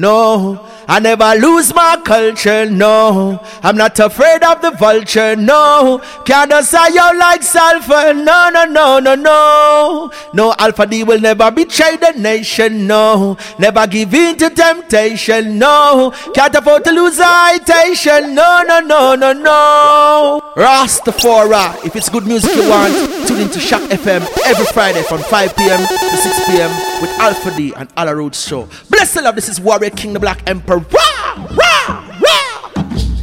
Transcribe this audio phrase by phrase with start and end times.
[0.00, 3.40] No, I never lose my culture, no.
[3.62, 6.00] I'm not afraid of the vulture, no.
[6.24, 10.10] Can't you like sulfur, no, no, no, no, no.
[10.32, 13.36] No, Alpha D will never betray the nation, no.
[13.58, 16.12] Never give in to temptation, no.
[16.34, 20.52] Can't afford to lose citation, no, no, no, no, no.
[20.56, 22.94] Rastafari, if it's good music you want,
[23.28, 25.78] tune into Shock FM every Friday from 5 p.m.
[25.86, 26.70] to 6 p.m.
[27.00, 28.68] with Alpha D and Alla Roots Show.
[28.88, 30.69] Bless the love, this is Warrior King the Black Emperor.
[30.70, 32.70] Rah, rah, rah.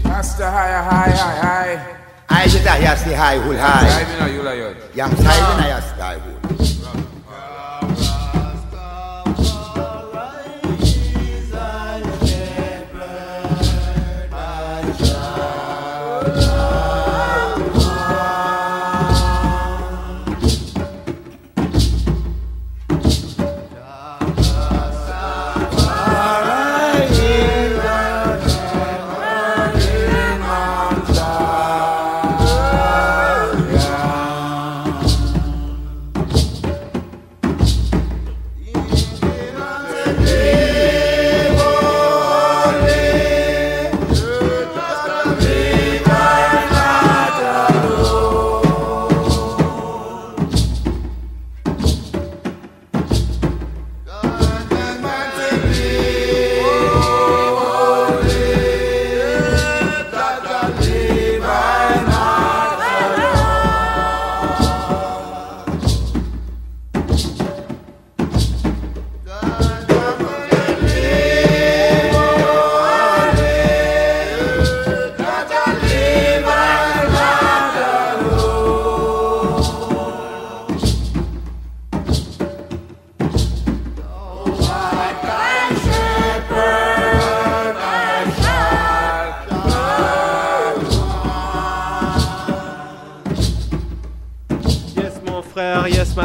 [0.04, 1.98] High, high, high, high.
[2.28, 3.88] I just I say high, hul high.
[3.88, 4.76] Driving a yula yod.
[4.94, 6.37] Yang sai na yas high hul.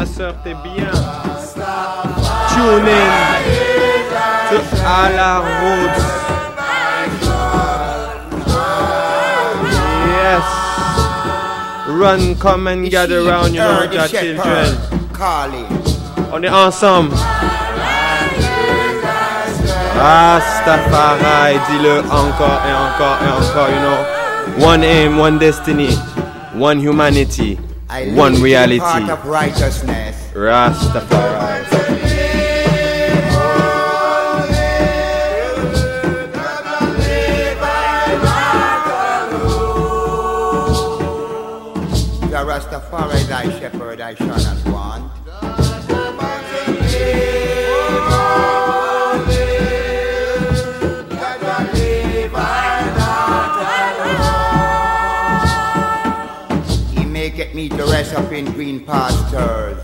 [0.03, 0.91] Ma soeur, t'es bien.
[2.49, 3.09] Tune in
[4.49, 6.03] to Alla Roots.
[10.09, 10.45] Yes.
[11.87, 14.77] Run, come and gather round, you know, your children.
[15.13, 15.65] Carly.
[16.33, 17.15] On est ensemble.
[19.95, 24.67] Rastafari, dis-le encore et encore et encore, you know.
[24.67, 25.95] One aim, one destiny,
[26.55, 27.57] one humanity,
[27.93, 28.79] I one reality.
[28.79, 30.31] Part of righteousness.
[30.33, 31.43] Rastafari.
[42.43, 44.62] Rastafari thy shepherd I shall not
[58.13, 59.77] me to rest up in green pastures.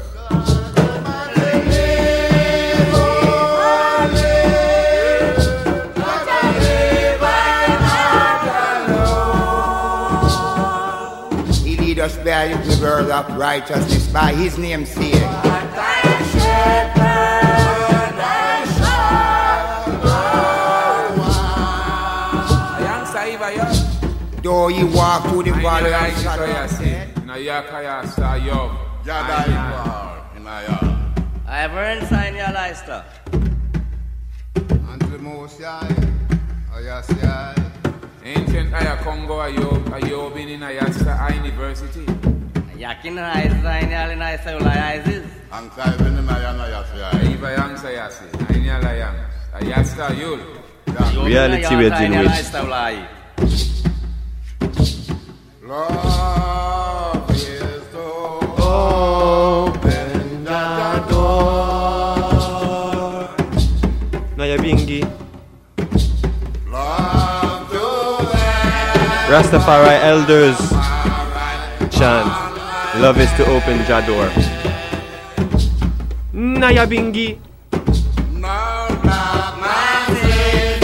[11.63, 15.13] He lead us by the river of righteousness by his name's sake.
[22.79, 23.75] Yang saiba yod.
[24.43, 27.08] Though he walk through the valley of shadow
[27.49, 28.13] kaya of si.
[28.13, 28.71] death, Na ya kaya sa yod.
[30.49, 30.85] Ay, ay.
[31.49, 33.09] I haven't signed your license.
[34.85, 35.89] Unto the Most High,
[36.69, 37.69] oh.
[38.21, 42.05] Ancient Aya Congo Ayob, Ayob in Ayasta University.
[42.77, 44.61] Yakin I sign your license.
[44.61, 45.27] License.
[45.49, 47.33] Ang sabi ni Maya na yes, yeah.
[47.33, 48.29] Iba yang sayasi.
[48.53, 49.17] Ainya layang.
[49.57, 50.37] Ayasta yul.
[51.25, 52.53] Reality we're dealing with.
[55.65, 56.78] Love
[69.29, 70.57] Rastafari elders
[71.93, 72.25] chant.
[72.99, 74.27] Love is to open Jador.
[76.33, 77.37] Nyabinghi.
[78.33, 80.81] No, not my sin,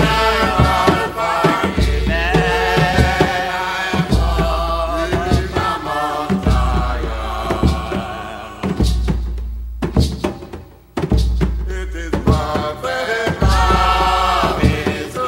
[11.68, 15.20] It is perfect love is to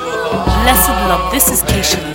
[0.61, 2.06] Blessed love, this is Keisha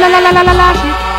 [0.00, 1.09] 啦啦啦啦啦啦。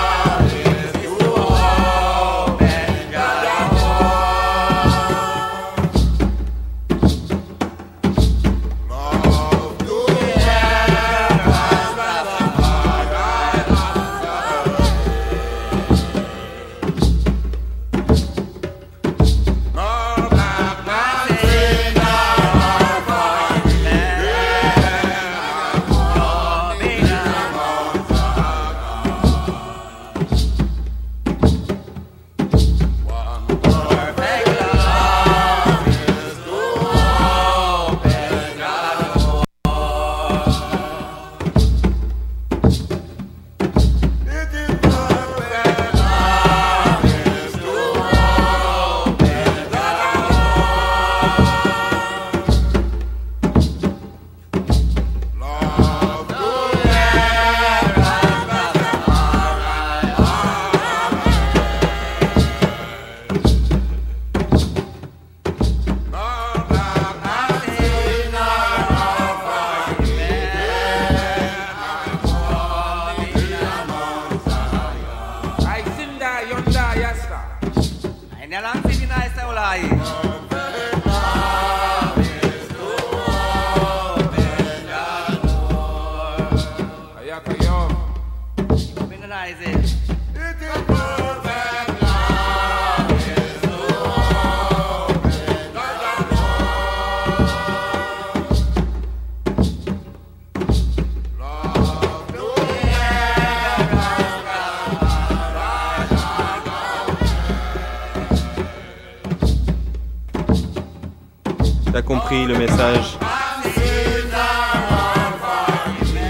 [111.91, 113.17] T'as compris le message.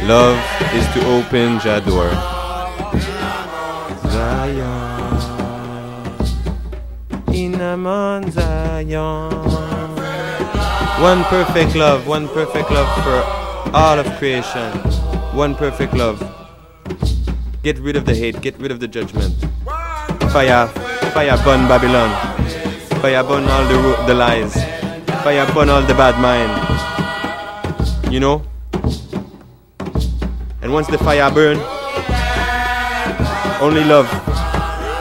[0.08, 0.40] Love
[0.74, 2.10] is to open Jador.
[4.10, 5.20] Zion.
[7.28, 9.30] Inamon Zion.
[11.00, 13.22] One perfect love, one perfect love for
[13.76, 14.72] all of creation.
[15.34, 16.18] One perfect love.
[17.62, 19.36] Get rid of the hate, get rid of the judgment.
[20.34, 20.68] Fire,
[21.14, 22.10] fire burn Babylon.
[23.02, 24.71] Fire burn all the, the lies.
[25.24, 26.52] Fire burn all the bad mind.
[28.12, 28.42] You know?
[30.64, 31.58] And once the fire burn,
[33.62, 34.10] only love,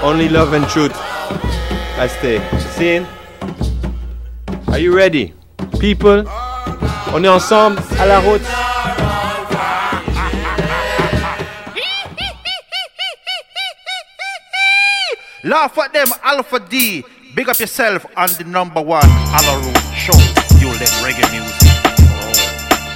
[0.03, 0.93] only love and truth.
[0.95, 2.39] I stay.
[2.77, 3.07] Seeing?
[4.69, 5.33] Are you ready?
[5.81, 6.29] People,
[7.15, 8.43] on est ensemble à la route.
[15.43, 17.03] Laugh at them, Alpha D.
[17.33, 20.19] Big up yourself on the number one Alaroot show.
[20.59, 21.71] You let reggae music.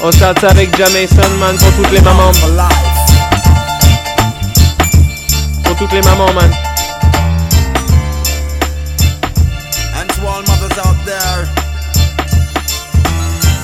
[0.02, 2.32] On start ça avec Jamaican man pour toutes les mamans.
[5.62, 6.50] Pour toutes les mamans man.
[9.94, 11.46] And to all mothers out there,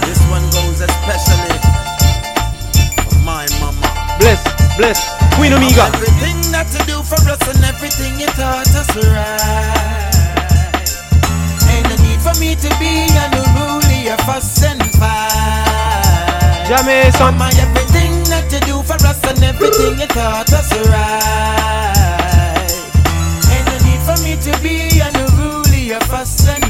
[0.07, 1.59] this one goes especially
[3.11, 3.91] for my mama.
[4.21, 4.41] Bless,
[4.77, 5.01] bless,
[5.35, 5.91] Queen Omega.
[5.95, 10.10] Everything that you do for us and everything you taught us right.
[12.31, 16.67] Ain't no need for me to be unruly or fuss and fight.
[16.69, 17.21] Jamaican.
[17.21, 22.71] Mama, everything that you do for us and everything you taught us right.
[23.51, 26.70] Ain't no need for me to be unruly or fuss and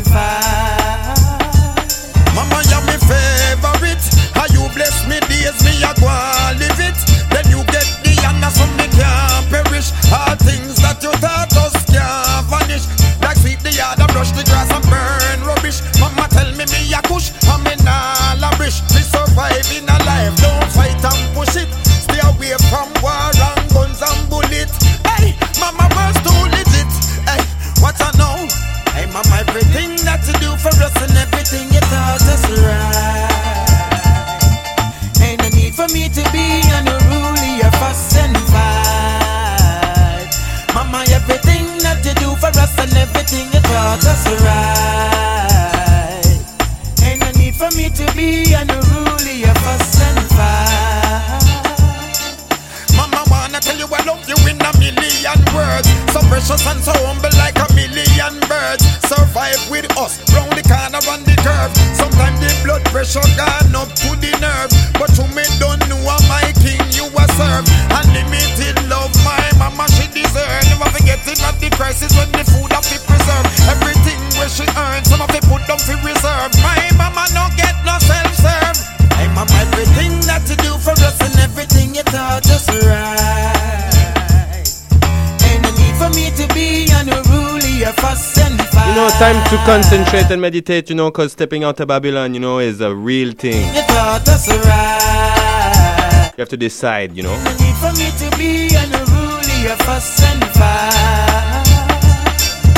[90.31, 93.33] concentrate and meditate, you know, because stepping out of Babylon, you know, is a real
[93.33, 93.75] thing.
[93.75, 96.31] You thought us right.
[96.37, 97.35] You have to decide, you know.
[97.43, 101.67] No need for me to be unruly, a fuss and fight.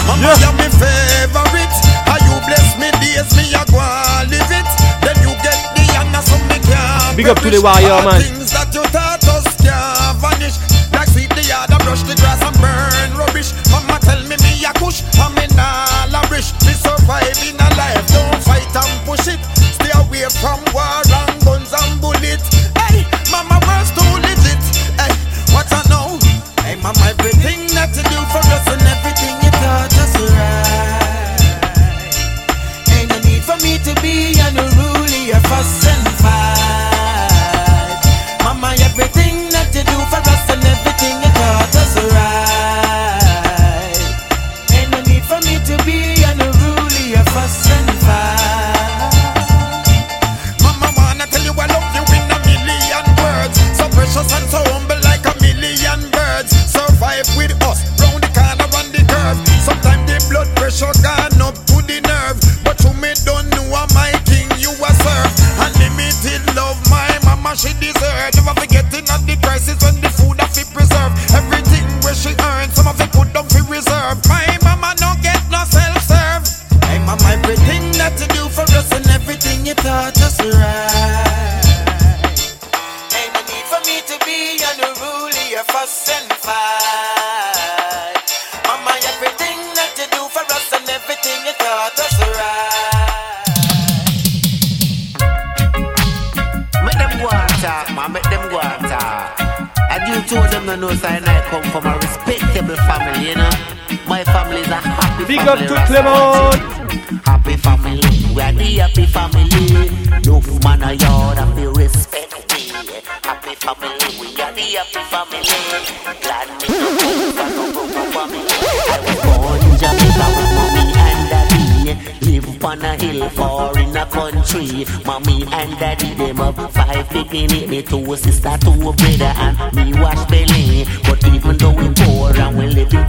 [0.06, 1.76] Mama, you're my favorite.
[2.08, 4.68] How you bless me days, me a go and live it.
[5.04, 7.84] Then you get the honor, so me can't Big up to the perish.
[7.84, 8.20] warrior, man.
[8.20, 10.56] Things that you taught us can't vanish.
[10.92, 12.91] Like sweep the yard and brush the grass and burn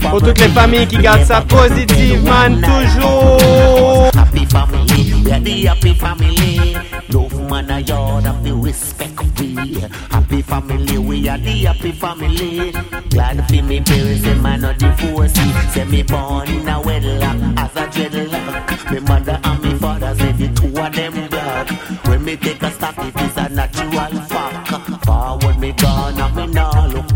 [0.00, 4.10] Pour toutes les familles qui gardent ça positive, man, toujours.
[4.14, 6.76] Happy family, we are the happy family.
[7.10, 9.80] No man a yard of the respect we.
[10.10, 12.72] Happy family, we are the happy family.
[13.10, 15.52] Glad for me parents, them man not divorcee.
[15.72, 18.90] Say me born in a wedlock as a dreadlock.
[18.92, 21.70] Me mother and me father say the two of them black.
[22.06, 25.04] When me take a stop, it is a natural fact.
[25.04, 27.13] Forward me gone and me now look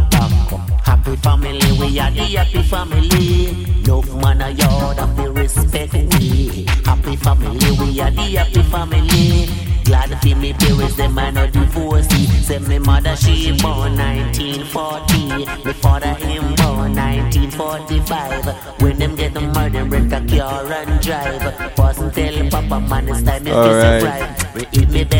[1.78, 3.66] we are the happy family.
[3.86, 6.66] No man a yard of the respect we.
[6.84, 9.48] Happy family, we are the happy family.
[9.84, 12.26] Glad for me parents, them man no divorcee.
[12.42, 18.82] Say me mother she born 1940, me father him born 1945.
[18.82, 21.74] When them get the murder, rent a car and drive.
[22.14, 24.28] Tell papa man it's time to.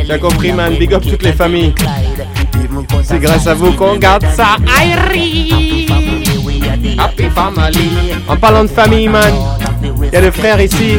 [0.07, 0.77] T'as compris, man?
[0.79, 1.75] Big up toutes les familles.
[3.05, 4.57] C'est grâce à vous qu'on garde ça.
[4.79, 5.88] Aïri
[6.97, 7.91] Happy family.
[8.29, 9.35] En parlant de famille, man,
[10.03, 10.99] il y a le frère ici,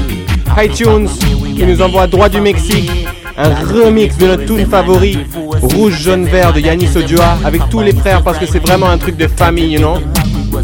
[0.58, 1.08] iTunes,
[1.56, 3.08] qui nous envoie droit du Mexique
[3.40, 5.18] un remix de notre tune favori,
[5.62, 8.98] Rouge, Jaune, Vert de Yannis Odioa, avec tous les frères parce que c'est vraiment un
[8.98, 9.98] truc de famille, you know.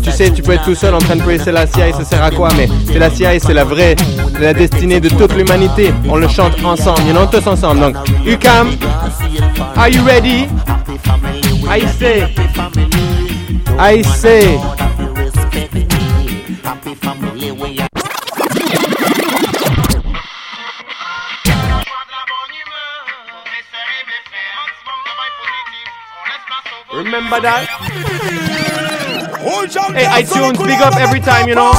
[0.03, 2.23] Tu sais, tu peux être tout seul en train de prier Selassie et ça sert
[2.23, 3.95] à quoi Mais Selassie c'est la vraie,
[4.33, 5.93] c'est la destinée de toute l'humanité.
[6.09, 7.79] On le chante ensemble, you know, tous ensemble.
[7.79, 8.71] Donc, Ukam,
[9.77, 10.47] are you ready?
[11.69, 12.35] I say,
[13.79, 14.59] I say.
[26.93, 27.67] Remember that?
[29.93, 31.73] Hey, iTunes, big up every time, you know?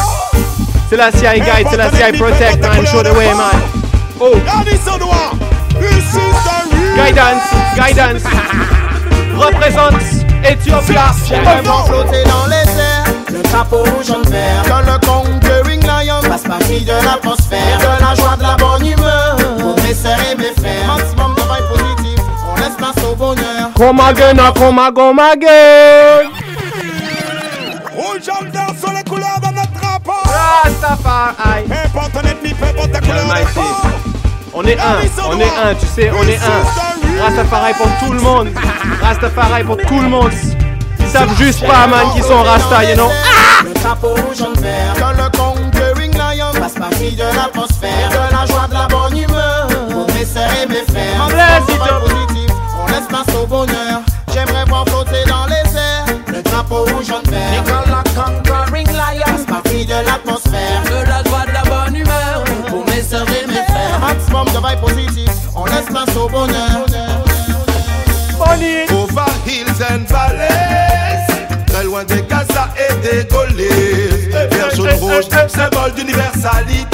[0.89, 2.85] Selassie I guide, Selassie I protect, man.
[2.87, 3.59] Show the way, man.
[4.21, 4.37] Oh.
[6.97, 7.45] Guidance,
[7.77, 8.25] guidance.
[9.37, 10.03] Représente
[10.45, 11.13] Ethiopia.
[11.43, 12.76] Vraiment flotter dans les
[13.63, 14.63] rouge jaune vert.
[14.69, 19.37] Quand le conquering lion passe parmi de l'atmosphère, de la joie, de la bonne humeur.
[19.59, 23.71] Pour mes sœurs et mes frères, maximum de vibes positives, on laisse place au bonheur.
[23.77, 26.31] Come again, ah, come again, come again.
[27.95, 30.13] Rouge jaune vert sur les couleurs de notre drapeau.
[30.25, 31.65] Rastafari.
[31.67, 33.55] Peu importe ton ennemi, peu importe ta couleur de Almighty.
[33.55, 33.89] peau.
[34.59, 34.97] On est un,
[35.31, 37.23] on est un, tu sais, on est un.
[37.23, 38.49] Rastafari pour tout le monde.
[39.03, 40.33] Rastafari pour tout le monde.
[41.07, 43.09] Ils savent juste pas, man, qui sont Rasta, you know.
[43.65, 44.93] Le drapeau rouge jaune vert.
[44.95, 48.09] Que le conquering lion fasse partie de l'atmosphère.
[48.11, 49.69] de la joie, de la bonne humeur.
[49.89, 51.29] Pour mes sœurs et mes frères.
[52.01, 52.51] Positif,
[52.83, 54.01] on laisse place au bonheur.
[54.35, 56.07] J'aimerais voir flotter dans les airs.
[56.27, 57.63] Le drapeau rouge jaune vert.
[57.65, 60.83] Que la conquering lion fasse partie de l'atmosphère.
[60.87, 62.43] De la joie, de la bonne humeur.
[62.69, 64.01] Pour mes sœurs et mes frères.
[64.01, 66.76] maximum de vibe positif, on laisse place au bonheur.
[69.79, 70.07] And
[71.67, 74.31] très loin des Gaza et des Gauliers.
[74.51, 76.87] Vert, jaune, rouge, symbole d'universalité.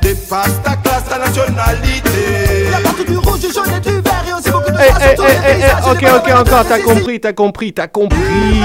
[0.00, 2.70] Dépasse ta classe, ta nationalité.
[2.70, 5.10] La partie du rouge, du jaune et du vert et aussi beaucoup de les eh,
[5.10, 5.72] visages.
[5.84, 8.60] eh, ok, ok, encore, t'as compris, t'as compris, t'as compris.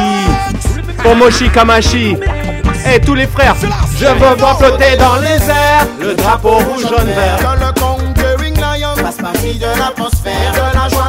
[1.01, 2.17] Pomoshi Kamashi.
[2.85, 3.55] Eh, tous les frères,
[3.99, 7.37] je veux voir flotter dans les airs le drapeau rouge, jaune, vert.
[7.37, 10.51] Que le conquering lion fasse partie de l'atmosphère.
[10.53, 11.00] de la joie,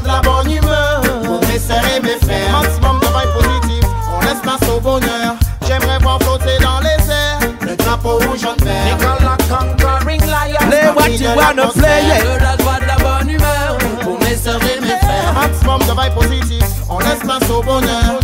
[8.04, 12.22] Le conquering lion Play what you wanna play, yeah.
[12.22, 13.78] De la joie, de la bonne humeur.
[14.02, 15.32] Pour mes sœurs et mes frères.
[15.34, 18.18] Maximum de vibe positif, on laisse place au bonheur.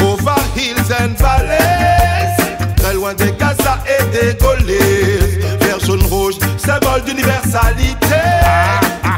[0.00, 2.36] Over hills and valleys,
[2.76, 5.40] très loin des Gaza et des Gauliers.
[5.60, 7.94] Vert, jaune, rouge, symbole d'universalité.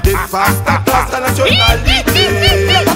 [0.02, 2.89] Ta classe, ta nationalité.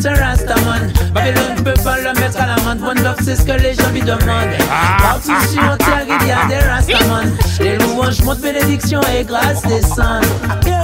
[0.00, 0.92] C'est un rastaman.
[1.12, 2.76] Babylone ne peut pas le mettre à la main.
[2.82, 4.56] One love, c'est ce que les gens lui demandent.
[4.98, 7.36] Partout sur terre, il y a des rastaman.
[7.60, 10.24] Les louanges montent bénédiction et grâce descendent.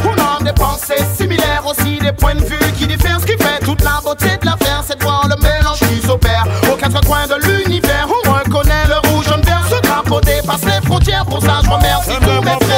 [0.04, 3.20] On a des pensées similaires, aussi des points de vue qui diffèrent.
[3.20, 6.44] Ce qui fait toute la beauté de l'affaire, c'est de voir le mélange qui s'opère.
[6.70, 9.64] Aux quatre coins de l'univers, on reconnaît le rouge, jaune, vert.
[9.70, 12.75] Ce drapeau dépasse les frontières, pour ça je remercie tous mes frères.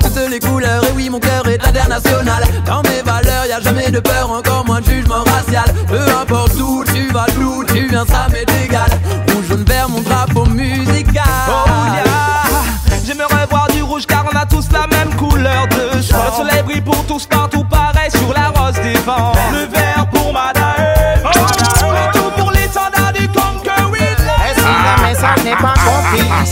[0.00, 2.44] Toutes les couleurs, et oui, mon cœur est international.
[2.64, 5.64] Dans mes valeurs, y a jamais de peur, encore moins de jugement racial.
[5.88, 8.90] Peu importe où tu vas, d'où tu viens, ça m'est égal.
[9.28, 11.24] Rouge, jaune, vert, mon drapeau musical.
[11.48, 16.30] Oh yeah, j'aimerais voir du rouge car on a tous la même couleur de choix.
[16.30, 17.26] Le soleil brille pour tous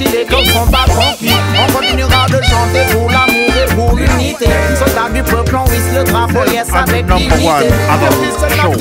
[0.00, 4.46] si les sont pas conquis, on continuera de chanter pour l'amour et pour l'unité.
[4.78, 7.74] Soldats du peuple, on le drapeau, yes, avec number one dignité.
[8.56, 8.72] show,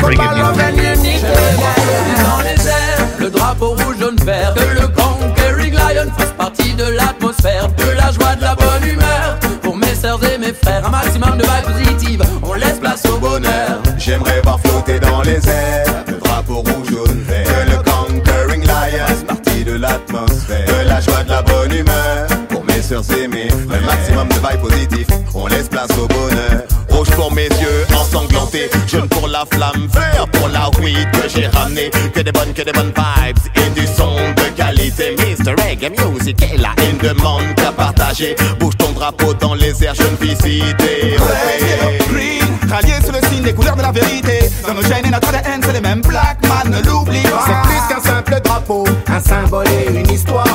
[0.00, 0.28] bring it
[2.24, 4.54] dans les airs, le drapeau rouge, jaune, vert.
[4.54, 9.38] Que le conquering lion fasse partie de l'atmosphère, de la joie, de la bonne humeur.
[9.62, 13.18] Pour mes sœurs et mes frères, un maximum de vibes positives, on laisse place au
[13.18, 13.82] bonheur.
[13.98, 15.87] J'aimerais voir flotter dans les airs
[23.02, 23.28] Frères.
[23.70, 25.06] Un maximum de vibes positifs.
[25.34, 26.62] On laisse place au bonheur.
[26.88, 28.70] Rouge pour mes yeux ensanglantés.
[28.88, 29.86] Jaune pour la flamme.
[29.92, 31.90] Vert pour la weed que j'ai ramené.
[32.12, 33.38] Que des bonnes, que des bonnes vibes.
[33.54, 35.16] Et du son de qualité.
[35.16, 35.52] Mr.
[35.52, 36.70] Reggae Music est là.
[36.78, 38.34] Il ne demande qu'à partager.
[38.58, 39.94] Bouge ton drapeau dans les airs.
[39.94, 41.16] Jeune visité.
[42.10, 44.50] Green, rallié sous le signe des couleurs de la vérité.
[44.66, 47.44] Dans nos gènes et notre ADN, c'est les mêmes Black Man, ne l'oublie pas.
[47.46, 50.47] C'est plus qu'un simple drapeau, un symbole et une histoire.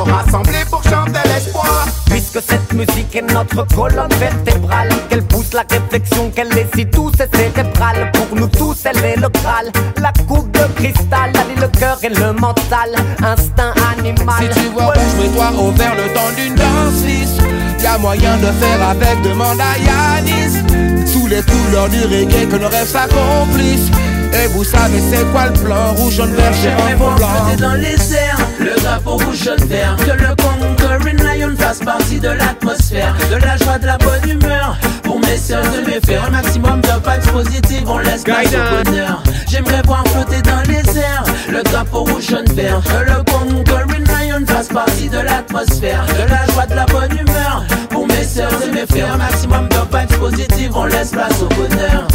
[0.00, 1.86] Rapport, rassemblés pour chanter l'espoir.
[2.06, 7.14] Puisque cette musique est notre colonne vertébrale, qu'elle pousse la réflexion, qu'elle est si douce
[7.20, 8.10] et cérébrale.
[8.12, 9.70] Pour nous tous, elle est le Graal.
[10.00, 12.94] La coupe de cristal, allie le cœur et le mental.
[13.22, 14.52] Instinct animal.
[14.52, 17.38] Si tu vois rouge, mets-toi au vert le temps d'une danse lisse.
[17.82, 21.10] Y'a moyen de faire avec, demande à Yanis.
[21.10, 23.90] Sous les couleurs du reggae, que nos rêves s'accomplissent.
[24.32, 27.28] Et vous savez c'est quoi le plan Rouge, jaune, vert, j'ai J'aimerais un voir blanc
[27.28, 29.96] flotter dans les airs le drapeau rouge, jaune, vert.
[29.96, 34.76] Que le conquering lion fasse partie de l'atmosphère, de la joie, de la bonne humeur.
[35.02, 38.84] Pour mes sœurs et mes frères, un maximum de vibes positives, on laisse place au
[38.84, 39.22] bonheur.
[39.48, 42.82] J'aimerais voir flotter dans les airs le drapeau rouge, jaune, vert.
[42.84, 47.64] Que le conquering lion fasse partie de l'atmosphère, de la joie, de la bonne humeur.
[47.88, 49.04] Pour méfaits.
[49.12, 52.06] Un maximum de vibes positives, on laisse place au bonheur.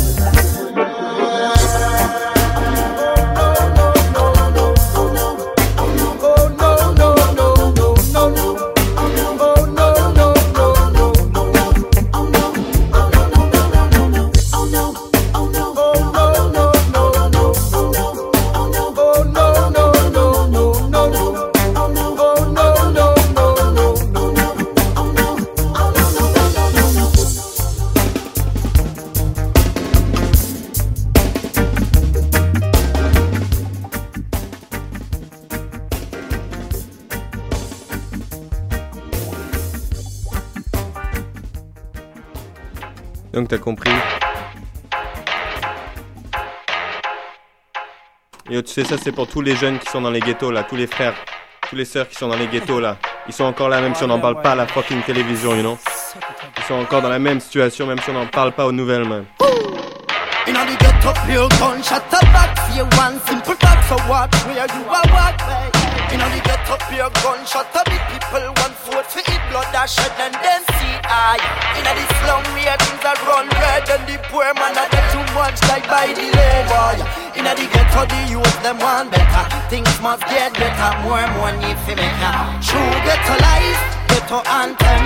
[43.47, 43.91] T'as compris.
[48.49, 50.63] Yo, tu sais, ça c'est pour tous les jeunes qui sont dans les ghettos là,
[50.63, 51.13] tous les frères,
[51.69, 52.97] tous les sœurs qui sont dans les ghettos là.
[53.27, 55.61] Ils sont encore là, même si on n'en parle pas à la fucking télévision, you
[55.61, 55.77] know.
[56.57, 59.05] Ils sont encore dans la même situation, même si on n'en parle pas aux nouvelles,
[68.07, 71.39] people want food for eat blood that shed and then see eye.
[71.79, 75.23] In the slum, where things are run red and the poor man a get too
[75.31, 77.07] much like by the labor.
[77.39, 79.43] In the ghetto, the youth them want better.
[79.71, 82.19] Things must get better, more money for make
[82.59, 85.03] True ghetto life, ghetto anthem.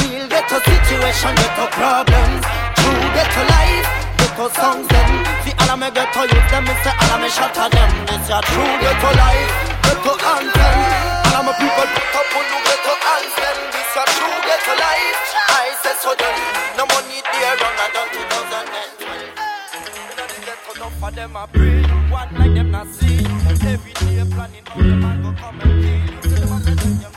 [0.00, 2.42] Real ghetto situation, ghetto problems.
[2.80, 5.10] True ghetto life ghetto songs them
[5.44, 8.74] See all me ghetto youth them Me say of me shatter them This a true
[8.80, 11.09] ghetto life Ghetto anthem
[11.50, 15.18] my people put up on new ghetto anthem This a true ghetto life.
[15.50, 16.36] I say so then
[16.78, 18.70] No money there run a down 2012
[19.98, 23.26] Inna the ghetto enough of them a pray One like them not see.
[23.66, 26.00] Every day planning how them a go come and kill.
[26.14, 27.12] You say them a in them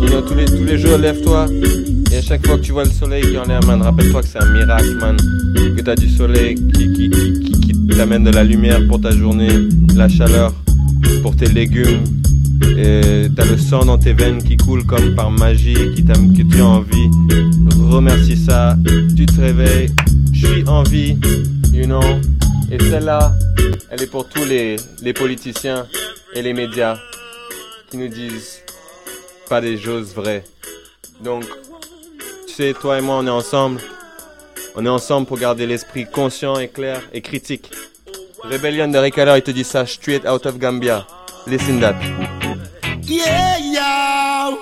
[0.00, 1.46] You know, tous les, tous les jours, lève-toi.
[2.12, 4.22] Et à chaque fois que tu vois le soleil qui est en l'air, man, rappelle-toi
[4.22, 5.16] que c'est un miracle, man.
[5.76, 9.96] Que t'as du soleil qui, qui, qui, t'amène de la lumière pour ta journée, de
[9.96, 10.52] la chaleur
[11.22, 12.02] pour tes légumes.
[12.76, 16.42] Et t'as le sang dans tes veines qui coule comme par magie, qui t'am- que
[16.42, 17.08] tu as envie.
[17.90, 18.76] Remercie ça.
[19.16, 19.90] Tu te réveilles.
[20.32, 21.16] Je suis en vie,
[21.72, 22.00] you know.
[22.70, 23.32] Et celle-là,
[23.90, 25.88] elle est pour tous les, les politiciens
[26.34, 26.96] et les médias
[27.90, 28.60] qui nous disent
[29.48, 30.44] pas des choses vraies.
[31.20, 31.44] Donc,
[32.46, 33.80] tu sais, toi et moi, on est ensemble.
[34.76, 37.70] On est ensemble pour garder l'esprit conscient et clair et critique.
[38.44, 41.06] Rebellion de Haller, il te dit ça straight out of Gambia.
[41.46, 41.96] Listen that.
[43.02, 44.56] Yeah, yeah.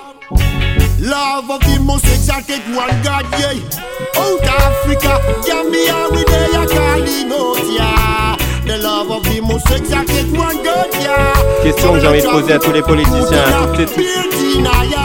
[0.99, 3.98] Love of the most exalted one God, yeah.
[4.17, 8.37] Out Africa, Gambia, we there, ya calling out.
[8.65, 11.33] The love of the most exacted one God, yeah.
[11.63, 14.05] Question que j'ai envie de poser à tous les politiciens, à toutes les toutes.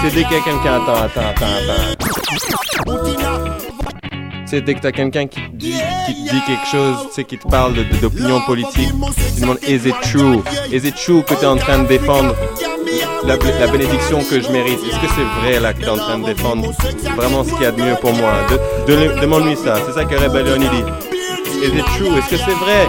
[0.03, 0.83] C'est dès qu'il y a quelqu'un.
[0.83, 3.15] Attends, attends, attends, attends.
[4.47, 5.75] C'est dès que t'as quelqu'un qui, te dit-
[6.07, 8.91] qui dit quelque chose, tu sais, qui te parle d'opinion politique,
[9.35, 10.43] tu demandes Is it true?
[10.71, 12.35] Is it true que t'es en train de défendre
[13.25, 14.79] la, la bénédiction que je mérite?
[14.87, 16.71] Est-ce que c'est vrai là que t'es en train de défendre
[17.17, 18.33] vraiment ce qu'il y a de mieux pour moi?
[18.87, 20.85] De- de- Demande-lui ça, c'est ça que Rebellion dit.
[21.63, 22.17] Is it true?
[22.19, 22.87] Est-ce que c'est vrai?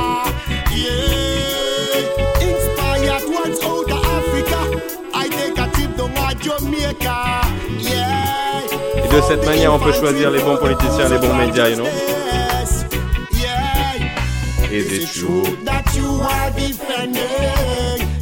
[9.15, 11.85] De cette manière, on peut choisir les bons politiciens, les bons médias, you know?
[14.71, 15.43] Is it true?
[15.63, 17.23] That you are defending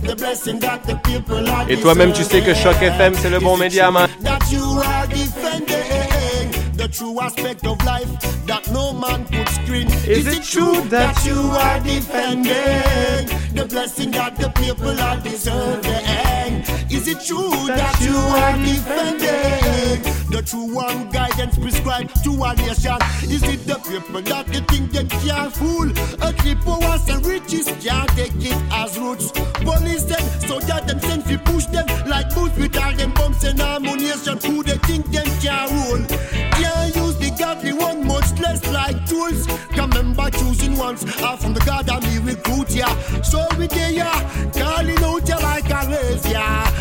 [0.03, 3.39] the blessing that the people are Et toi-même, tu sais que Choc FM, c'est le
[3.39, 4.07] bon média, man.
[6.93, 8.07] true aspect of life
[8.45, 9.87] that no man could screen?
[10.05, 13.25] Is it true that you are defending
[13.55, 16.63] the blessing that the people are deserving?
[16.91, 22.97] Is it true that you are defending the true one guidance prescribed to a nation?
[23.29, 25.91] Is it the people that they think they can't fool?
[26.65, 29.31] Powers and riches can't take it as roots.
[29.61, 33.59] Police them, soldiers them send fi push them like boots with all them bumps and
[33.59, 34.37] ammunition.
[34.39, 36.05] Who they think them can rule?
[36.07, 39.47] Can't use the godly one, much less like tools.
[39.77, 42.87] Remember choosing ones are from the God that me recruit ya.
[43.21, 44.11] So we there ya,
[44.53, 46.73] calling out ya like a race ya.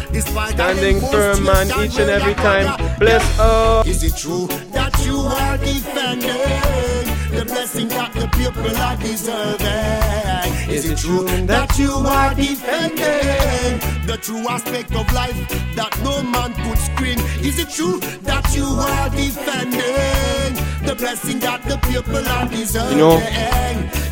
[0.53, 2.77] Standing firm, man, each and every time.
[2.77, 2.99] can.
[2.99, 3.87] Bless up.
[3.87, 7.12] Is it true that you are defending
[7.45, 10.71] the blessing that the people are deserving?
[10.71, 15.37] Is it true that you are defending the true aspect of life
[15.75, 17.19] that no man could screen?
[17.43, 20.55] Is it true that you are defending
[20.87, 22.99] the blessing that the people are deserving?
[22.99, 23.19] know,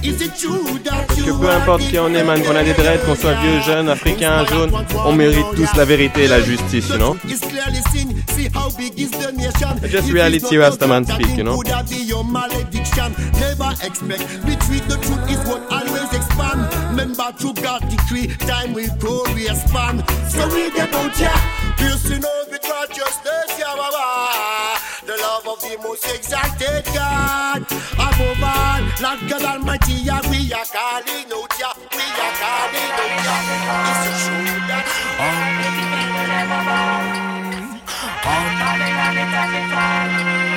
[0.03, 3.05] it true that Que you peu importe qui on est, man, qu'on a des dreads,
[3.07, 4.73] qu'on soit vieux, jeune, africain, jaune,
[5.05, 7.16] on mérite tous la vérité et la justice, you know?
[7.29, 7.51] It's.
[9.90, 11.61] Just reality Rastaman speak, you know?
[13.38, 14.85] Never expect retreat.
[14.88, 16.61] The truth is what always expand.
[16.90, 20.04] Remember, to God decree, time will grow, expand.
[20.28, 21.33] So read about ya,
[21.76, 24.78] piercing all with righteousness, ya baba.
[25.06, 27.62] The love of the most exalted God.
[27.94, 33.24] Above all, Lord God Almighty, ya we are calling out ya, we are calling out
[33.26, 33.37] ya.
[33.90, 35.00] It's a true that
[39.72, 40.49] Like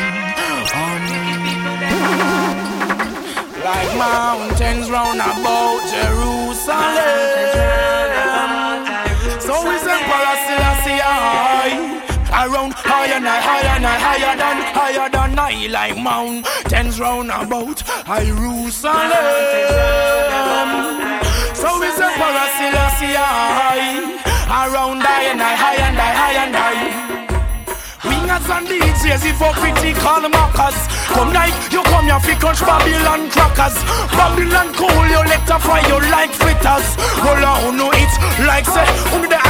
[3.98, 7.34] mountains round about Jerusalem.
[9.40, 12.02] So is Emperor Selassie high.
[12.34, 18.94] Around higher and higher and higher than higher than I like mountains round about Jerusalem.
[21.54, 23.94] So is Emperor Selassie high.
[24.50, 27.23] Around higher and higher and higher and high.
[28.34, 30.88] Wingers and DJs, hypocritical mockers.
[31.14, 33.78] Come like you come here fi crunch Babylon crackers.
[34.18, 36.98] Babylon cool, you let fry you like fritters.
[37.22, 38.14] Roll on, no it
[38.48, 38.86] like say,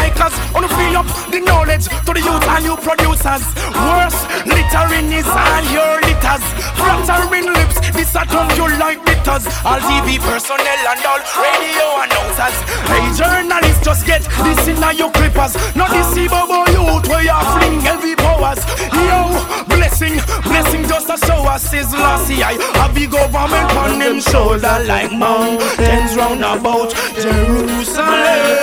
[0.03, 0.35] the hikers,
[0.75, 3.43] free up the knowledge to the youth and you producers.
[3.73, 6.43] Worse, littering is all your litters.
[6.75, 9.45] Flattering lips, this a turn you like bitters.
[9.63, 12.57] All TV personnel and all radio announcers.
[12.89, 15.55] Hey journalists, just get this in your clippers.
[15.75, 15.91] Not
[16.29, 18.59] Bobo youth where you fling heavy powers.
[18.93, 19.19] Yo,
[19.67, 22.43] blessing, blessing just a show us is lossy.
[22.43, 28.53] I have the government on them shoulder like mountains round about Jerusalem.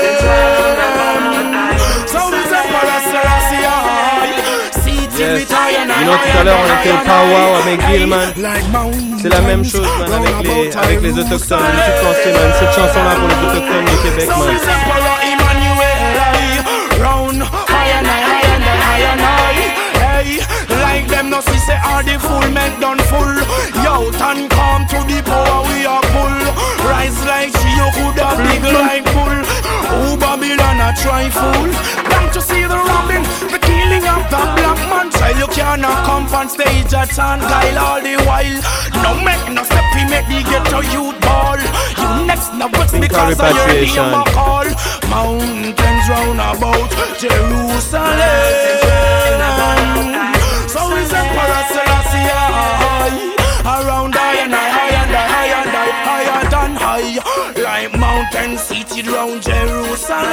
[5.41, 8.29] You know, tout à l'heure, on était au powwow avec Gilman.
[9.23, 11.61] C'est la même chose, man, avec les, avec les autochtones.
[11.61, 14.55] Man, cette chanson-là pour les autochtones du Québec, So man.
[14.55, 16.21] is Emperor Emmanuel
[17.01, 19.65] round high and high, high and high, high and high.
[20.21, 20.41] Hey,
[20.85, 23.35] like them no see say are the full men done full?
[23.83, 26.37] Yo, and come to the power we are full.
[26.85, 29.41] Rise like she you could have big like bull.
[30.21, 31.71] Babylon a try fool?
[32.11, 33.60] Don't you see the robbing, the
[33.91, 35.39] killing of the black man child?
[35.39, 38.61] You cannot come on stage at and guile all the while.
[39.03, 41.59] No make no step, we make the ghetto youth ball.
[41.99, 44.69] You next no vex because of your name a call.
[45.11, 48.21] Mountains round about Jerusalem.
[50.71, 53.19] So is Emperor Selassie high.
[53.67, 57.19] Around high and high, high and high and high, higher than high.
[57.61, 60.31] Like mountains seated round Jerusalem.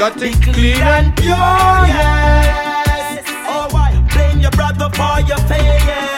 [0.00, 1.36] got it clean and pure.
[1.84, 3.20] Yes.
[4.14, 6.08] Blame your brother for your failure.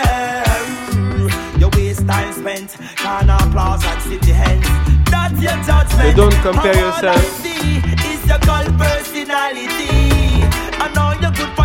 [2.07, 4.67] Time spent, can applause at city hands.
[5.09, 6.09] That's your judgment.
[6.09, 7.17] You don't compare yourself.
[7.17, 7.79] All I see
[8.11, 9.89] is your personality.
[10.83, 11.62] I know you're good.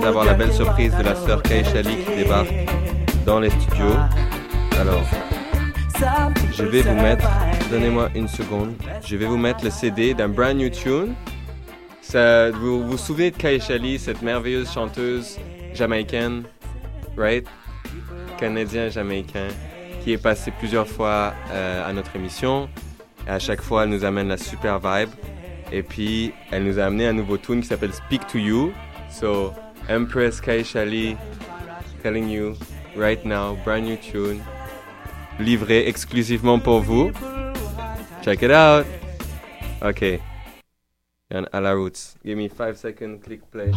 [0.00, 2.52] D'avoir la belle surprise de la sœur Kaishali qui débarque
[3.24, 3.96] dans les studios.
[4.78, 5.02] Alors,
[6.52, 7.26] je vais vous mettre,
[7.70, 8.74] donnez-moi une seconde,
[9.04, 11.14] je vais vous mettre le CD d'un brand new tune.
[12.12, 15.38] Vous vous souvenez de Kaishali, cette merveilleuse chanteuse
[15.74, 16.44] jamaïcaine,
[17.16, 17.46] right?
[18.38, 19.48] Canadien-jamaïcain,
[20.04, 22.68] qui est passé plusieurs fois euh, à notre émission.
[23.26, 25.10] Et à chaque fois, elle nous amène la super vibe.
[25.72, 28.72] Et puis, elle nous a amené un nouveau tune qui s'appelle Speak to You.
[29.10, 29.52] So,
[29.88, 31.16] Empress Kaishali
[32.02, 32.56] telling you
[32.96, 34.42] right now, brand new tune,
[35.38, 37.12] livré exclusivement pour vous.
[38.22, 38.86] Check it out.
[39.82, 40.20] Okay.
[41.30, 42.16] And à la roots.
[42.24, 43.72] Give me five seconds, click play.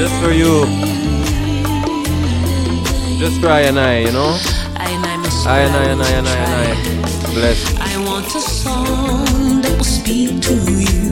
[0.00, 0.64] Just for you.
[3.18, 4.34] Just for I and I, you know?
[4.78, 7.34] I and I and I and I and I and I.
[7.34, 7.78] Bless.
[7.78, 11.09] I want a song that will speak to you.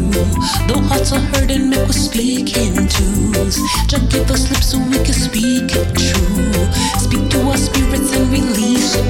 [0.68, 3.58] Though hearts are hurting, make us speak in twos.
[3.86, 6.52] Just give us lips so we can speak it true.
[6.98, 9.06] Speak to our spirits and release it.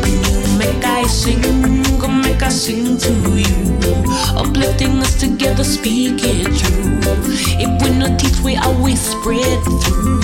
[0.59, 1.41] Make I sing,
[1.99, 3.79] go make I sing to you.
[4.37, 6.99] Uplifting us together, speak it true.
[7.61, 10.21] If we not teach, we always spread through.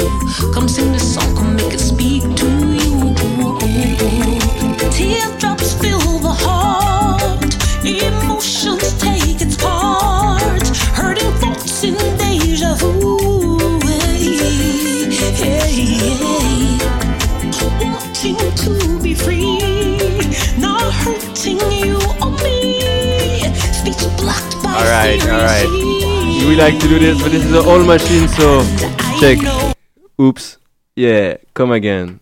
[0.53, 2.54] Come sing this song, come make it speak to
[25.05, 26.47] blocked by All right, all right.
[26.49, 28.63] We like to do this, but this is an old machine, so
[29.21, 29.39] check.
[30.21, 30.59] Oops.
[30.97, 32.21] Yeah, come again.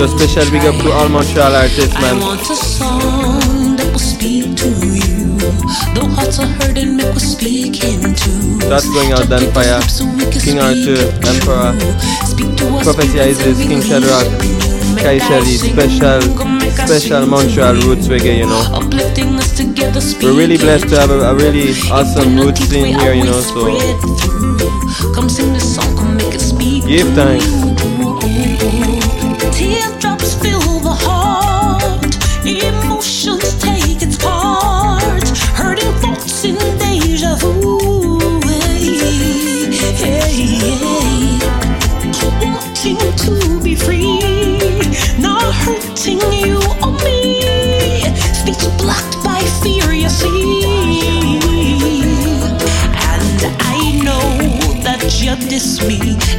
[0.00, 2.20] So special big up to all Montreal artists, I man.
[2.20, 5.36] want a song that will speak to you.
[5.92, 8.32] Though hearts are hurting, make us speak into.
[8.64, 9.76] That's going out then fire.
[10.40, 11.76] King Arthur, Emperor,
[12.80, 14.24] Prophecy Isis, King Shadrach,
[15.04, 16.24] Kai Shelley, special,
[16.88, 18.72] special Montreal roots reggae, you know.
[18.72, 23.12] Uplifting us together, We're really blessed to have a, a really awesome roots scene here,
[23.12, 23.68] you know, so
[25.12, 25.60] Come sing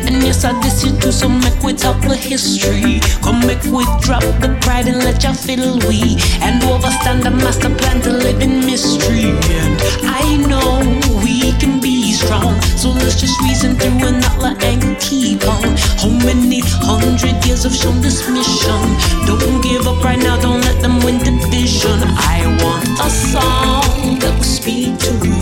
[0.07, 2.99] And yes, I diss you too, so make we talk the history.
[3.21, 6.17] Come make we drop the pride and let you fiddle we.
[6.41, 9.31] And overstand the master plan to live in mystery.
[9.59, 10.81] And I know
[11.23, 12.59] we can be strong.
[12.77, 15.75] So let's just reason through and not let anger keep on.
[16.01, 18.81] How many hundred years have shown this mission?
[19.25, 21.99] Don't give up right now, don't let them win division.
[22.03, 25.40] I want a song that will speak to you.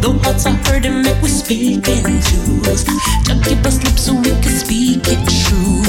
[0.00, 2.84] Though hearts are hurting, make we speak in twos.
[3.24, 5.82] Just give us lips so we can speak it true.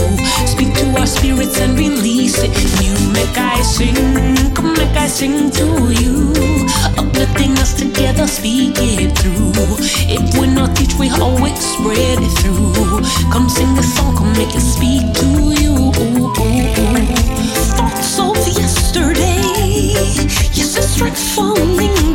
[0.48, 2.52] Speak to our spirits and release it.
[2.82, 6.34] You make I sing, come make I sing to you.
[6.98, 9.54] Uplifting us together, speak it through.
[10.08, 12.74] If we not teach, we always spread it through.
[13.32, 15.28] Come sing a song, come make it speak to
[15.62, 15.92] you.
[17.76, 19.42] Thoughts of yesterday,
[20.54, 22.15] yes, it's right falling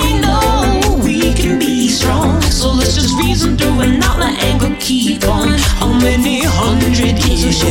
[2.01, 2.41] strong.
[2.41, 5.49] So let's just reason through and not let anger keep on.
[5.79, 7.61] How many hundred years?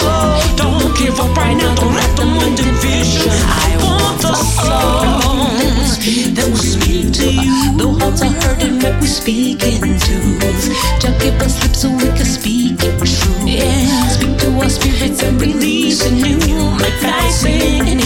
[0.00, 1.74] Oh, don't give up right now.
[1.74, 3.36] Don't let them win division.
[3.66, 5.90] I want the songs
[6.36, 7.56] that will speak to you.
[7.76, 10.64] The hearts are hurting, make we speak in truth.
[11.00, 13.44] Just give us lips so we can speak it true.
[13.44, 16.64] Yeah, speak to our spirits and release a new.
[16.80, 17.99] Make I sing,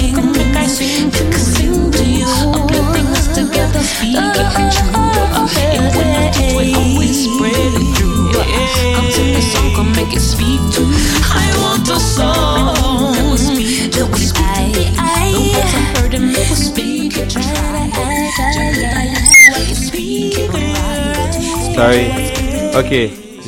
[21.75, 22.07] Sorry.
[22.77, 22.93] Ok,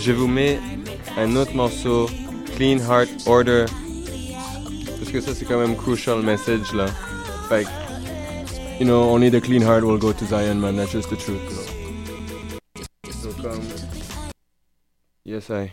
[0.00, 0.58] je vous mets
[1.16, 2.10] un autre morceau,
[2.56, 3.66] Clean Heart Order.
[4.98, 6.86] Parce que ça, c'est quand même crucial message là.
[7.50, 7.68] Like,
[8.80, 10.76] you know, only the clean heart will go to Zion, man.
[10.76, 11.40] That's just the truth.
[13.10, 13.62] So come.
[15.24, 15.72] Yes, I.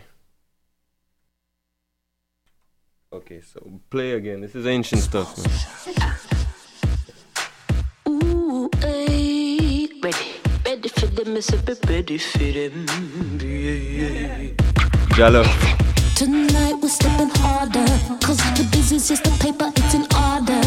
[3.12, 4.40] Okay, so play again.
[4.40, 6.14] This is ancient stuff, man.
[15.16, 15.42] Jalo.
[16.14, 17.86] Tonight we're stepping harder,
[18.20, 20.60] cause the business is the paper, it's in order.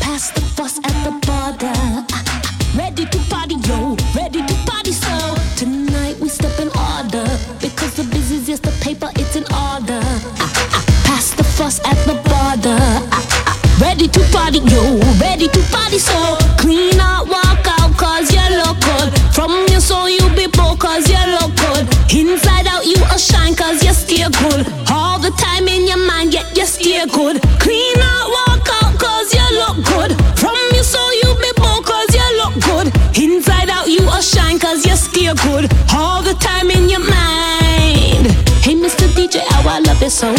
[0.00, 1.76] Pass the fuss at the border.
[2.74, 7.26] Ready to party, yo, ready to party, so tonight we step in order,
[7.60, 10.00] because the business is the paper, it's in order.
[11.04, 12.80] Pass the fuss at the border.
[13.78, 16.39] Ready to party, yo, ready to party, so
[19.90, 21.82] Soul, you be bold, cause you look good.
[22.14, 24.62] Inside out, you a shine, cause you stay good.
[24.88, 27.42] All the time in your mind, yet you stay good.
[27.58, 30.10] Clean out, walk out, cause you look good.
[30.38, 32.86] From your soul, you be bold, cause you look good.
[33.18, 35.66] Inside out, you a shine, cause you stay good.
[35.92, 38.30] All the time in your mind.
[38.62, 39.10] Hey, Mr.
[39.18, 40.30] DJ, how I love you so.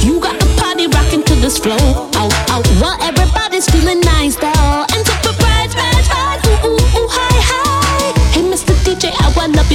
[0.00, 2.08] You got the party rocking to this flow.
[2.16, 4.95] Out, out, well, everybody's feeling nice, though.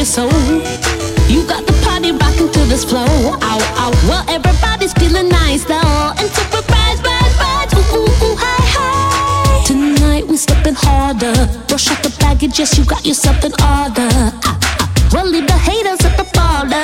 [0.01, 3.05] I love you got the party rocking to this flow.
[3.37, 6.13] Out, out, well, everybody's feeling nice, though.
[6.17, 7.69] And super bright, bright.
[7.75, 9.63] Ooh, ooh, ooh, hi, hi.
[9.63, 11.31] Tonight we're stepping harder.
[11.67, 14.09] Brush off the baggage, yes, you got yourself in order.
[14.41, 15.09] Ah, ah.
[15.13, 16.81] Well, leave the haters at the border.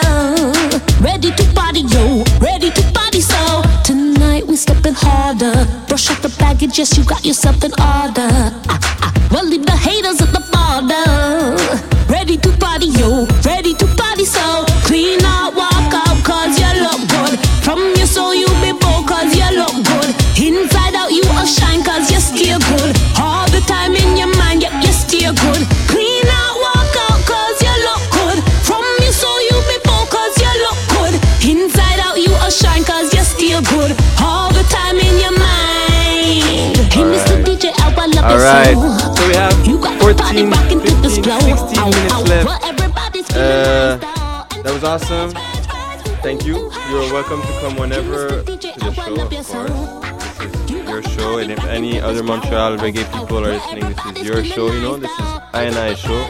[1.01, 5.65] Ready to party, yo, ready to party, so tonight we're stepping harder.
[5.87, 8.29] Brush off the baggage, yes, you got yourself in order.
[8.69, 9.29] Ah, ah.
[9.31, 10.21] Well, leave the haters
[38.47, 39.15] love you Alright, so.
[39.15, 42.63] so we have 14, 15, 16 minutes left.
[43.35, 43.97] Uh,
[44.63, 45.31] that was awesome.
[46.23, 46.71] Thank you.
[46.89, 49.67] You're welcome to come whenever to the show, of course.
[50.39, 54.27] This is your show, and if any other Montreal reggae people are listening, this is
[54.27, 54.97] your show, you know.
[54.97, 55.19] This is
[55.53, 56.29] I and I show.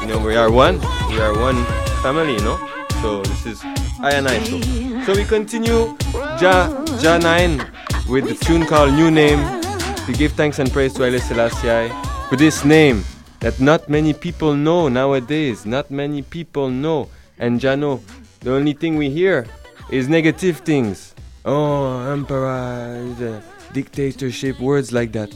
[0.00, 0.80] You know, we are one.
[1.10, 1.64] We are one
[2.02, 2.58] family, you know.
[3.02, 3.64] So this is
[4.00, 4.60] I and I show.
[5.04, 5.96] So we continue
[6.40, 6.68] Ja
[7.00, 7.60] Ja 9
[8.08, 9.61] with the tune called New Name.
[10.08, 11.88] We give thanks and praise to Haile Selassie
[12.28, 13.04] for this name
[13.38, 15.64] that not many people know nowadays.
[15.64, 17.08] Not many people know.
[17.38, 18.00] And Jano,
[18.40, 19.46] the only thing we hear
[19.90, 21.14] is negative things.
[21.44, 23.42] Oh, emperor,
[23.72, 25.32] dictatorship, words like that.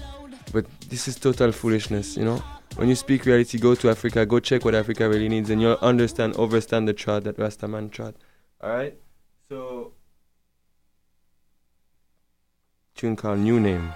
[0.53, 2.43] But this is total foolishness, you know?
[2.75, 5.79] When you speak reality, go to Africa, go check what Africa really needs, and you'll
[5.81, 8.15] understand, overstand the trod that Rastaman trod.
[8.63, 8.99] Alright?
[9.49, 9.93] So,
[12.97, 13.93] tune called New Name.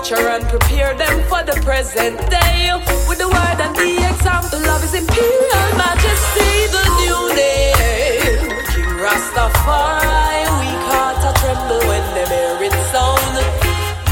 [0.00, 2.70] Nurture and prepare them for the present day.
[3.08, 8.48] With the word and the example of his imperial majesty, the new name.
[8.72, 13.36] King Rastafari, weak heart a tremble when they hear it sound.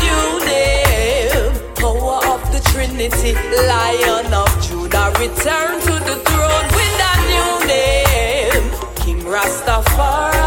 [0.02, 3.32] New name, power of the Trinity,
[3.68, 8.66] Lion of Judah, return to the throne with that new name.
[8.96, 10.37] King Rastafari,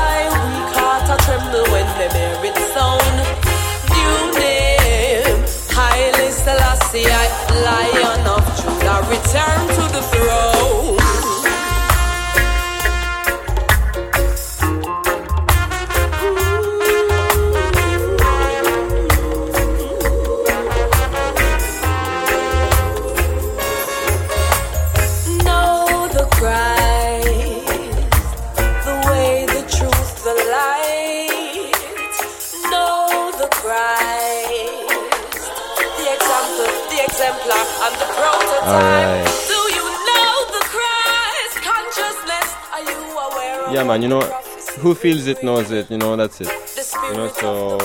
[7.63, 10.50] Lion of Judah, return to the throne.
[38.71, 39.41] Of
[43.71, 44.21] Yeah, man, you know,
[44.79, 46.49] who feels it knows it, you know, that's it.
[47.09, 47.77] You know, so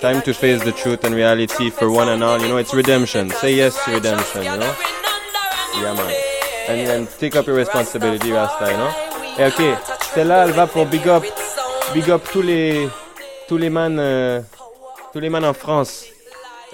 [0.00, 3.30] time to face the truth and reality for one and all, you know, it's redemption.
[3.30, 4.74] Say yes to redemption, you know?
[5.80, 6.12] Yeah, man.
[6.68, 8.92] And then take up your responsibility, Rasta, you know?
[9.38, 9.62] Et ok,
[10.14, 11.24] celle-là, elle va pour big up,
[11.92, 12.88] big up tous les,
[13.48, 14.40] tous les man, euh,
[15.12, 16.06] tous les man en France.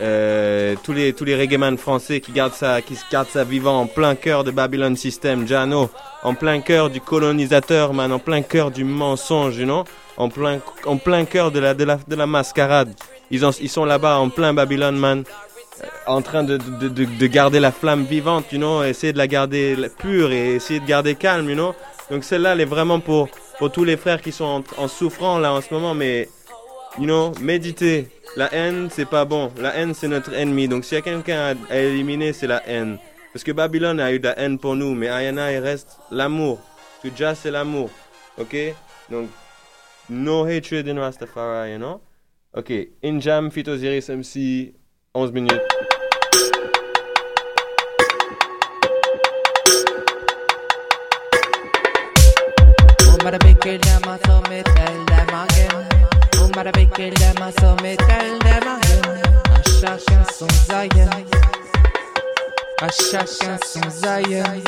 [0.01, 3.87] Euh, tous les tous les reggaeman français qui gardent ça qui gardent ça vivant en
[3.87, 5.47] plein cœur de Babylon System.
[5.47, 5.91] Jano
[6.23, 9.85] en plein cœur du colonisateur man en plein cœur du mensonge you know?
[10.17, 12.95] En plein en plein cœur de la de la de la mascarade.
[13.31, 15.25] Ils ils sont là-bas en plein Babylone man
[15.83, 19.19] euh, en train de, de, de, de garder la flamme vivante, you know, essayer de
[19.19, 21.75] la garder pure et essayer de garder calme, you know?
[22.11, 23.29] Donc celle-là, elle est vraiment pour,
[23.59, 26.29] pour tous les frères qui sont en, en souffrant là en ce moment, mais,
[27.01, 28.09] you know, méditez.
[28.37, 29.51] La haine, c'est pas bon.
[29.57, 30.69] La haine, c'est notre ennemi.
[30.69, 32.99] Donc s'il y a quelqu'un à, éliminer, c'est la haine.
[33.33, 36.61] Parce que Babylone a eu de la haine pour nous, mais Ayana, il reste l'amour.
[37.17, 37.91] Jah, c'est l'amour.
[38.39, 38.55] Ok?
[39.11, 39.31] Donc,
[40.09, 42.01] no hatred in Rastafari, you know?
[42.55, 42.73] Ok,
[43.03, 44.75] Injam, Fit Osiris MC,
[45.15, 45.63] 11 minutes.
[56.51, 59.31] Umara big them a so me tell them again.
[59.55, 61.11] À chacun son Zion.
[62.83, 64.63] À chacun son Zion.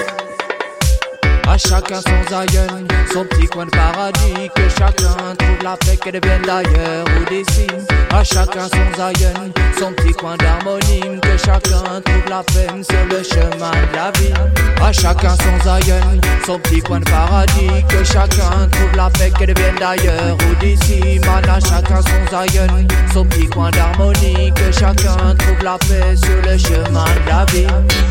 [1.49, 6.21] À chacun son Zion, son petit coin de paradis, que chacun trouve la paix qu'elle
[6.23, 7.67] vienne d'ailleurs ou d'ici.
[8.11, 9.53] À chacun son Zion,
[9.83, 14.33] son petit coin d'harmonie, que chacun trouve la paix sur le chemin de la vie.
[14.81, 19.53] À chacun son Zion, son petit coin de paradis, que chacun trouve la paix qu'elle
[19.55, 21.19] vienne d'ailleurs ou d'ici.
[21.27, 26.57] Man, chacun son Zion, son petit coin d'harmonie, que chacun trouve la paix sur le
[26.57, 27.67] chemin de la vie.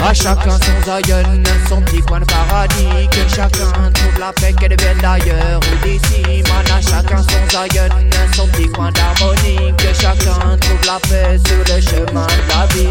[0.05, 4.76] À chacun son Zion, son petit coin de paradis, que chacun trouve la paix qu'elle
[4.78, 6.43] vienne d'ailleurs ou d'ici.
[6.49, 7.89] Man, chacun son Zion,
[8.36, 12.89] son petit coin d'harmonie, que chacun trouve la paix sur le chemin de la vie.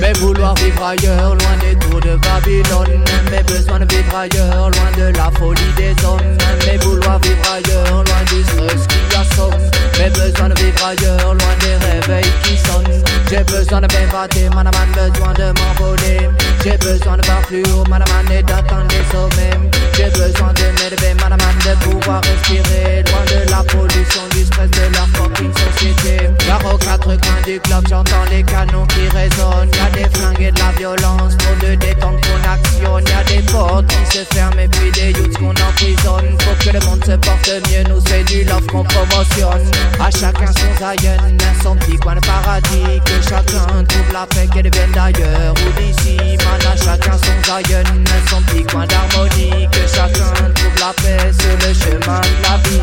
[0.00, 4.90] Mais vouloir vivre ailleurs, loin des tours de Babylone, mais besoin de vivre ailleurs, loin
[4.96, 10.10] de la folie des hommes, mais vouloir vivre ailleurs, loin du stress qui assomme, mais
[10.10, 13.04] besoin de vivre ailleurs, loin des réveils qui sonnent.
[13.30, 16.28] J'ai besoin de m'évader, man, man, besoin de m'envoler.
[16.64, 19.70] J'ai besoin de voir plus haut, madame, et d'atteindre les sommets.
[19.96, 23.02] J'ai besoin de m'élever, madame, de pouvoir respirer.
[23.02, 26.30] Loin de la pollution, du stress de leur fucking société.
[26.46, 29.70] Car aux quatre coins du club, j'entends les canons qui résonnent.
[29.74, 33.04] Y'a des flingues et de la violence, trop de détente qu'on actionne.
[33.08, 36.38] Y'a des portes qui se ferment et puis des youths qu'on emprisonne.
[36.42, 39.68] Faut que le monde se porte mieux, nous c'est du love qu'on promotionne.
[39.98, 41.16] À chacun son zayen,
[41.62, 43.00] son petit coin de paradis.
[43.04, 46.16] Que chacun trouve la paix qu'elle vienne d'ailleurs ou d'ici.
[46.52, 47.82] Man, à chacun son zayen,
[48.28, 49.68] son petit coin d'harmonie.
[49.72, 52.82] Que chacun trouve la paix sur le chemin de la vie.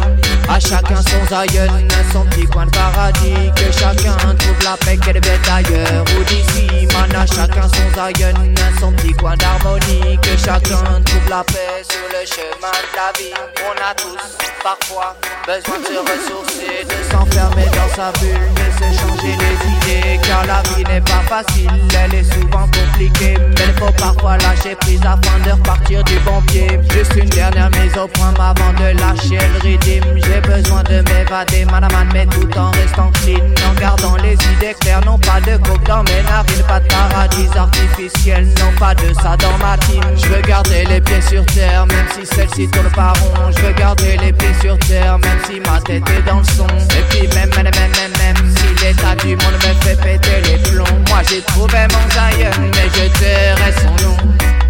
[0.49, 1.67] À chacun son zayen,
[2.11, 3.51] son petit coin de paradis.
[3.55, 6.87] Que chacun trouve la paix qu'elle vienne d'ailleurs ou d'ici.
[6.93, 8.33] Man, à chacun son zayen,
[8.79, 10.17] son petit coin d'harmonie.
[10.21, 13.33] Que chacun trouve la paix sur le chemin de la vie.
[13.67, 14.17] On a tous,
[14.63, 15.15] parfois,
[15.45, 20.19] besoin de se ressourcer, de s'enfermer dans sa bulle, de se changer les idées.
[20.25, 21.69] Car la vie n'est pas facile,
[22.03, 23.37] elle est souvent compliquée.
[23.65, 26.67] Il faut parfois lâcher prise afin de repartir du bon pied.
[26.91, 30.07] Juste une dernière mise au point avant de lâcher le rythme.
[30.15, 33.43] J'ai besoin de m'évader, madame, mais tout en restant clean.
[33.69, 37.47] En gardant les idées claires, non pas de coke dans mes narines, pas de paradis
[37.55, 40.03] artificiel, non pas de ça dans ma team.
[40.15, 43.51] Je veux garder les pieds sur terre, même si celle-ci tourne pas rond.
[43.55, 46.67] Je veux garder les pieds sur terre, même si ma tête est dans le son.
[46.67, 50.57] Et puis même, même, même, même, même si l'état du monde me fait péter les
[50.69, 50.85] plombs.
[51.09, 53.09] Moi j'ai trouvé mon Zion, mais je
[53.49, 54.68] tairai son nom.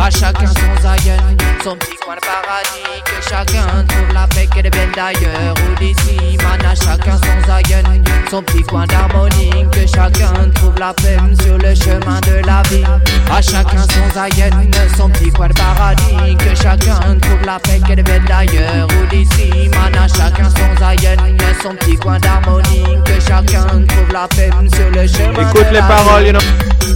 [0.00, 1.16] À chacun son Zion,
[1.62, 3.02] son petit coin de paradis.
[3.04, 6.36] Que chacun trouve la paix qu'elle vienne d'ailleurs ou d'ici.
[6.42, 9.50] Man, à chacun son Zion, son petit coin d'harmonie.
[9.70, 12.84] Que chacun trouve la paix sur le chemin de la vie.
[13.30, 14.50] À chacun son Zion,
[14.96, 16.36] son petit coin de paradis.
[16.36, 19.68] Que chacun trouve la paix qu'elle vienne d'ailleurs ou d'ici.
[19.70, 21.16] Man, à chacun son Zion,
[21.62, 22.84] son petit coin d'harmonie.
[23.04, 26.26] Que chacun trouve la paix sur le chemin Écoute de les la paroles, vie.
[26.28, 26.91] you know.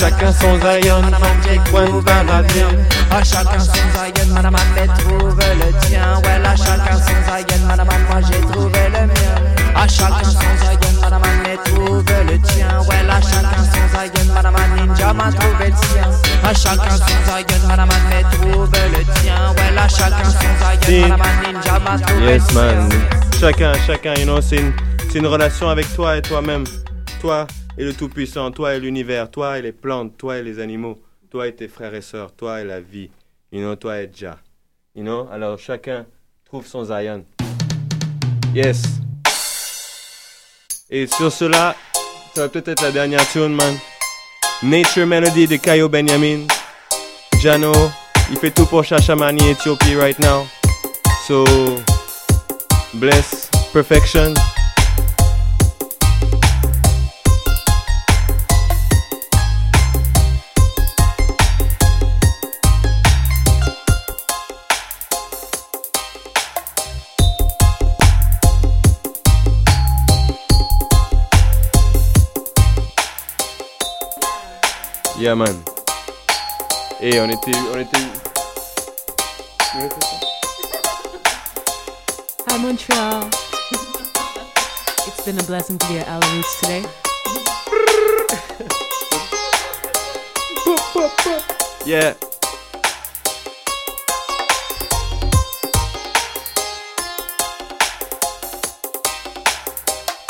[0.00, 1.02] Chacun son Zion,
[1.42, 2.64] petit coin de paradis.
[3.10, 6.18] À chacun son Zion, madame, mais trouve le tien.
[6.24, 9.36] Ouais, à chacun son Zion, madame, moi j'ai trouvé le mien.
[9.76, 12.80] À chacun son Zion, madame, mais trouve le tien.
[12.88, 16.08] Ouais, à chacun son Zion, madame, ninja m'a trouvé le sien.
[16.44, 19.34] À chacun son Zion, madame, mais trouve le tien.
[19.56, 22.54] Ouais, à chacun son Zion, madame, ninja m'a trouvé le Yes, sien.
[22.62, 22.88] man.
[23.38, 24.72] Chacun, chacun, you know, c'est une,
[25.10, 26.64] c'est une relation avec toi et toi-même.
[27.20, 27.46] Toi
[27.78, 31.00] et le Tout-Puissant, toi et l'univers, toi et les plantes, toi et les animaux,
[31.30, 33.10] toi et tes frères et sœurs, toi et la vie,
[33.52, 34.38] you know, toi et Jah.
[34.94, 36.04] You know, alors chacun
[36.44, 37.24] trouve son Zion.
[38.54, 38.82] Yes.
[40.90, 41.76] Et sur cela,
[42.34, 43.76] ça va peut-être être la dernière tune, man.
[44.62, 46.46] Nature Melody de Kayo Benjamin.
[47.40, 47.72] Jano,
[48.30, 50.46] il fait tout pour Shashamani, Ethiopie right now.
[51.26, 51.44] So,
[52.94, 54.34] bless perfection.
[75.20, 75.54] Yeah man.
[77.02, 77.98] Et on était, on était.
[79.74, 80.06] on était-
[82.48, 83.28] Hi, Montreal.
[85.06, 86.84] it's been a blessing to be at Ala Roots today.
[91.84, 92.14] Yeah.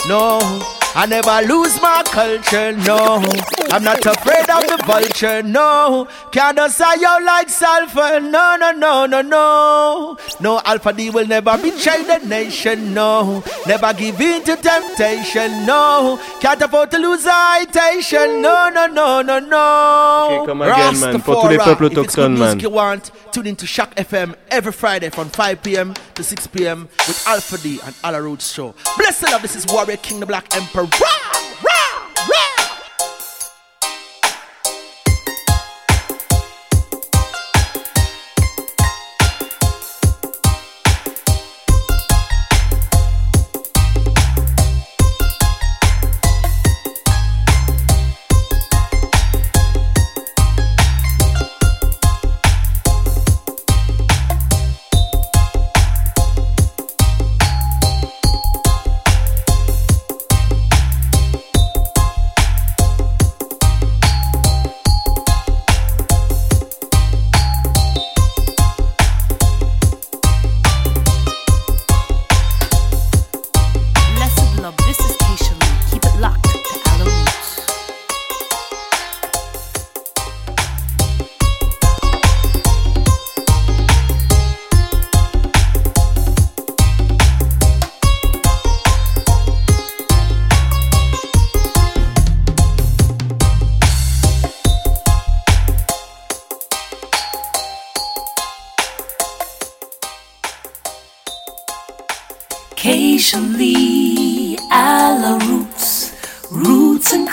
[0.09, 0.41] No,
[0.93, 3.23] I never lose my culture, no.
[3.71, 6.09] I'm not afraid of the vulture, no.
[6.33, 10.17] Can't say you like sulfur, no, no, no, no, no.
[10.41, 13.45] No, Alpha D will never betray the nation, no.
[13.69, 16.19] Never give in to temptation, no.
[16.41, 17.61] Can't afford to lose our
[18.41, 20.41] no, no, no, no, no.
[20.41, 21.23] Ok, come again, man.
[21.23, 22.59] Pour tous les peuples autochtones, man.
[22.59, 25.95] you want, tune into Shock FM every Friday from 5 p.m.
[26.15, 26.89] to 6 p.m.
[27.07, 28.75] with Alpha D and Alla Roots Show.
[28.99, 30.80] Blessed love, this is Warrior King the Black Emperor.
[30.81, 31.70] Rah,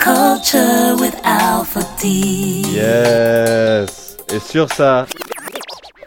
[0.00, 2.62] culture with Alpha D.
[2.72, 4.16] Yes.
[4.32, 5.06] Et sur ça,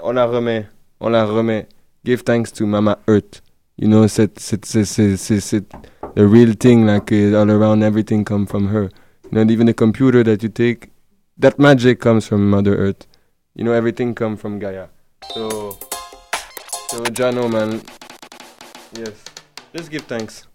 [0.02, 0.68] on la remet.
[1.00, 1.68] On la remet.
[2.04, 3.42] Give thanks to Mama Earth.
[3.78, 5.66] You know, c'est, c'est, c'est, c'est,
[6.16, 8.89] the real thing, like uh, all around everything come from her.
[9.32, 10.89] You know, even the computer that you take,
[11.38, 13.08] that magic comes from Mother Earth.
[13.56, 14.88] You know, everything come from Gaia.
[15.34, 15.78] So,
[16.89, 17.82] so Jano, man,
[18.94, 19.24] yes,
[19.74, 20.48] just give thanks.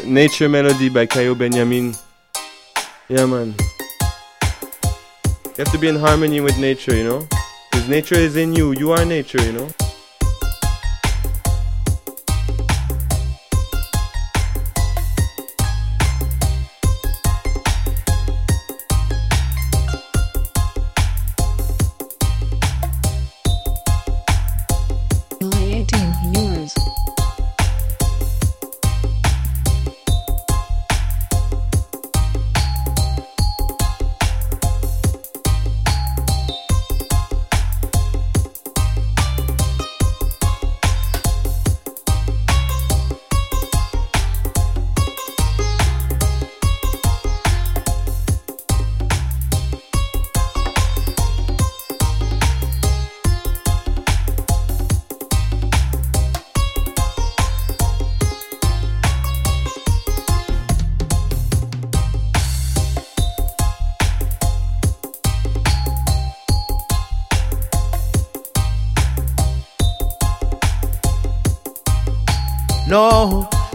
[0.00, 1.94] Nature Melody by Kayo Benjamin.
[3.10, 3.54] Yeah, man.
[5.44, 7.28] You have to be in harmony with nature, you know?
[7.70, 8.72] Because nature is in you.
[8.72, 9.68] You are nature, you know?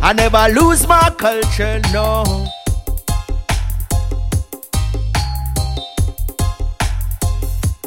[0.08, 2.24] I never lose my culture, no.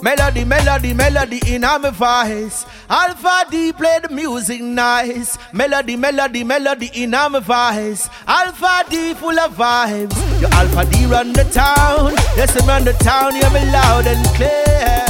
[0.02, 2.66] Melody, melody, melody in my voice.
[2.90, 5.38] Alpha D play the music nice.
[5.54, 8.10] Melody, melody, melody in my voice.
[8.26, 10.42] Alpha D full of vibes.
[10.42, 12.12] Your Alpha D run the town.
[12.36, 13.34] Yes, I run the town.
[13.34, 15.09] Hear me loud and clear.